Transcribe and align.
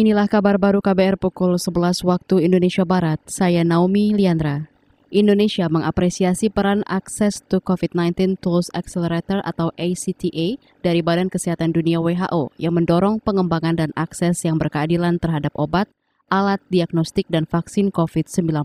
Inilah 0.00 0.32
kabar 0.32 0.56
baru 0.56 0.80
KBR 0.80 1.20
pukul 1.20 1.60
11 1.60 2.08
waktu 2.08 2.48
Indonesia 2.48 2.88
Barat. 2.88 3.20
Saya 3.28 3.60
Naomi 3.68 4.16
Liandra. 4.16 4.64
Indonesia 5.12 5.68
mengapresiasi 5.68 6.48
peran 6.48 6.80
Access 6.88 7.44
to 7.52 7.60
COVID-19 7.60 8.40
Tools 8.40 8.72
Accelerator 8.72 9.44
atau 9.44 9.68
ACTA 9.76 10.56
dari 10.80 11.04
Badan 11.04 11.28
Kesehatan 11.28 11.76
Dunia 11.76 12.00
WHO 12.00 12.48
yang 12.56 12.80
mendorong 12.80 13.20
pengembangan 13.20 13.76
dan 13.76 13.90
akses 13.92 14.40
yang 14.40 14.56
berkeadilan 14.56 15.20
terhadap 15.20 15.52
obat, 15.52 15.84
alat 16.32 16.64
diagnostik 16.72 17.28
dan 17.28 17.44
vaksin 17.44 17.92
COVID-19. 17.92 18.56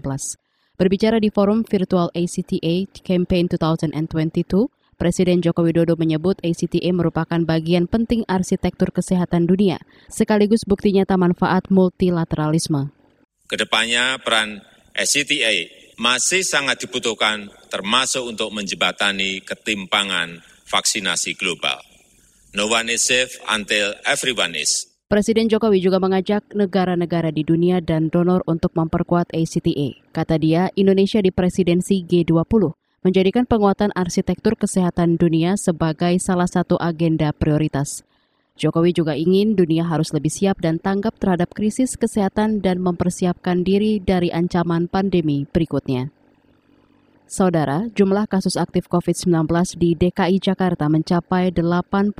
Berbicara 0.80 1.20
di 1.20 1.28
forum 1.36 1.68
virtual 1.68 2.16
ACTA 2.16 2.88
Campaign 3.04 3.52
2022, 3.52 4.72
Presiden 4.96 5.44
Joko 5.44 5.68
Widodo 5.68 6.00
menyebut 6.00 6.40
ACTA 6.40 6.88
merupakan 6.96 7.36
bagian 7.44 7.84
penting 7.84 8.24
arsitektur 8.32 8.96
kesehatan 8.96 9.44
dunia, 9.44 9.76
sekaligus 10.08 10.64
bukti 10.64 10.96
nyata 10.96 11.20
manfaat 11.20 11.68
multilateralisme. 11.68 12.96
Ke 13.44 13.60
depannya 13.60 14.16
peran 14.24 14.64
ACTA 14.96 15.68
masih 16.00 16.48
sangat 16.48 16.88
dibutuhkan 16.88 17.52
termasuk 17.68 18.24
untuk 18.24 18.56
menjembatani 18.56 19.44
ketimpangan 19.44 20.40
vaksinasi 20.64 21.36
global. 21.36 21.84
No 22.56 22.72
one 22.72 22.88
is 22.88 23.04
safe 23.04 23.36
until 23.52 24.00
everyone 24.08 24.56
is. 24.56 24.88
Presiden 25.12 25.52
Jokowi 25.52 25.84
juga 25.84 26.00
mengajak 26.00 26.56
negara-negara 26.56 27.36
di 27.36 27.44
dunia 27.44 27.84
dan 27.84 28.08
donor 28.08 28.48
untuk 28.48 28.72
memperkuat 28.80 29.28
ACTA. 29.36 30.08
Kata 30.16 30.40
dia, 30.40 30.72
Indonesia 30.80 31.20
di 31.20 31.36
presidensi 31.36 32.08
G20 32.08 32.85
menjadikan 33.06 33.46
penguatan 33.46 33.94
arsitektur 33.94 34.58
kesehatan 34.58 35.22
dunia 35.22 35.54
sebagai 35.62 36.18
salah 36.18 36.50
satu 36.50 36.74
agenda 36.82 37.30
prioritas. 37.30 38.02
Jokowi 38.58 38.98
juga 38.98 39.14
ingin 39.14 39.54
dunia 39.54 39.86
harus 39.86 40.10
lebih 40.10 40.34
siap 40.34 40.58
dan 40.58 40.82
tanggap 40.82 41.14
terhadap 41.22 41.54
krisis 41.54 41.94
kesehatan 41.94 42.66
dan 42.66 42.82
mempersiapkan 42.82 43.62
diri 43.62 44.02
dari 44.02 44.34
ancaman 44.34 44.90
pandemi 44.90 45.46
berikutnya. 45.46 46.10
Saudara, 47.30 47.86
jumlah 47.94 48.26
kasus 48.26 48.58
aktif 48.58 48.90
COVID-19 48.90 49.54
di 49.78 49.94
DKI 49.94 50.42
Jakarta 50.42 50.90
mencapai 50.90 51.54
81 51.54 52.18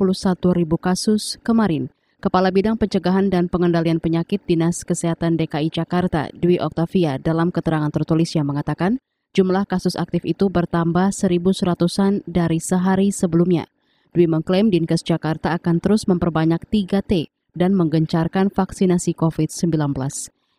ribu 0.54 0.78
kasus 0.78 1.34
kemarin. 1.42 1.90
Kepala 2.22 2.54
Bidang 2.54 2.78
Pencegahan 2.78 3.26
dan 3.26 3.50
Pengendalian 3.50 3.98
Penyakit 3.98 4.42
Dinas 4.46 4.86
Kesehatan 4.86 5.34
DKI 5.34 5.70
Jakarta, 5.70 6.30
Dwi 6.30 6.62
Oktavia, 6.62 7.18
dalam 7.18 7.50
keterangan 7.54 7.90
tertulisnya 7.90 8.42
mengatakan, 8.42 8.98
Jumlah 9.36 9.68
kasus 9.68 10.00
aktif 10.00 10.24
itu 10.24 10.48
bertambah 10.48 11.12
1.100-an 11.12 12.24
dari 12.24 12.56
sehari 12.56 13.12
sebelumnya. 13.12 13.68
Dwi 14.16 14.24
mengklaim 14.24 14.72
Dinkes 14.72 15.04
Jakarta 15.04 15.52
akan 15.52 15.76
terus 15.76 16.08
memperbanyak 16.08 16.64
3T 16.72 17.28
dan 17.52 17.76
menggencarkan 17.76 18.48
vaksinasi 18.48 19.12
COVID-19. 19.12 19.92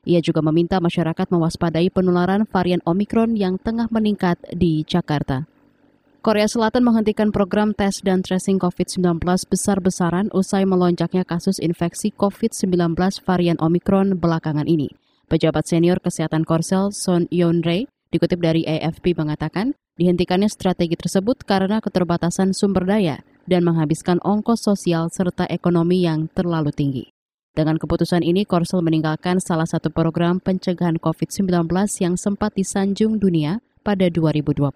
Ia 0.06 0.22
juga 0.22 0.46
meminta 0.46 0.78
masyarakat 0.78 1.26
mewaspadai 1.26 1.90
penularan 1.90 2.46
varian 2.46 2.78
Omikron 2.86 3.34
yang 3.34 3.58
tengah 3.58 3.90
meningkat 3.90 4.38
di 4.54 4.86
Jakarta. 4.86 5.50
Korea 6.22 6.46
Selatan 6.46 6.86
menghentikan 6.86 7.34
program 7.34 7.74
tes 7.74 7.98
dan 8.06 8.22
tracing 8.22 8.62
COVID-19 8.62 9.26
besar-besaran 9.50 10.30
usai 10.38 10.70
melonjaknya 10.70 11.26
kasus 11.26 11.58
infeksi 11.58 12.14
COVID-19 12.14 12.94
varian 13.26 13.58
Omikron 13.58 14.22
belakangan 14.22 14.70
ini. 14.70 14.94
Pejabat 15.26 15.66
senior 15.66 15.98
kesehatan 15.98 16.46
Korsel 16.46 16.94
Son 16.94 17.26
Yeon 17.34 17.66
Rae 17.66 17.90
Dikutip 18.08 18.40
dari 18.40 18.64
AFP 18.64 19.18
mengatakan, 19.20 19.76
dihentikannya 20.00 20.48
strategi 20.48 20.96
tersebut 20.96 21.44
karena 21.44 21.84
keterbatasan 21.84 22.56
sumber 22.56 22.88
daya 22.88 23.20
dan 23.48 23.68
menghabiskan 23.68 24.24
ongkos 24.24 24.64
sosial 24.64 25.12
serta 25.12 25.48
ekonomi 25.52 26.08
yang 26.08 26.32
terlalu 26.32 26.72
tinggi. 26.72 27.06
Dengan 27.58 27.82
keputusan 27.82 28.22
ini, 28.22 28.46
Korsel 28.46 28.86
meninggalkan 28.86 29.42
salah 29.42 29.66
satu 29.66 29.90
program 29.90 30.38
pencegahan 30.38 31.02
COVID-19 31.02 31.66
yang 31.98 32.14
sempat 32.14 32.54
disanjung 32.54 33.18
dunia 33.18 33.66
pada 33.82 34.06
2020. 34.14 34.70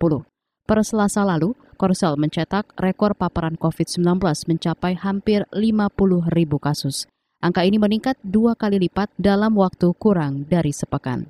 Per 0.65 0.79
selasa 0.81 1.21
lalu, 1.21 1.53
Korsel 1.77 2.17
mencetak 2.17 2.73
rekor 2.81 3.14
paparan 3.14 3.53
COVID-19 3.53 4.17
mencapai 4.49 4.97
hampir 4.97 5.45
50 5.53 6.33
ribu 6.33 6.58
kasus. 6.58 7.05
Angka 7.41 7.65
ini 7.65 7.77
meningkat 7.77 8.17
dua 8.25 8.58
kali 8.58 8.81
lipat 8.81 9.14
dalam 9.17 9.53
waktu 9.58 9.93
kurang 9.97 10.49
dari 10.49 10.73
sepekan. 10.73 11.30